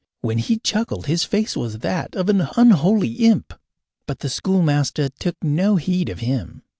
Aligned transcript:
When 0.21 0.39
he 0.39 0.57
chuckled 0.57 1.05
his 1.05 1.25
face 1.25 1.55
was 1.55 1.77
that 1.77 2.15
of 2.15 2.27
an 2.27 2.41
unholy 2.57 3.07
imp. 3.11 3.53
But 4.07 4.21
the 4.21 4.29
schoolmaster 4.29 5.09
took 5.09 5.35
no 5.43 5.75
heed 5.75 6.09
of 6.09 6.21
him. 6.21 6.63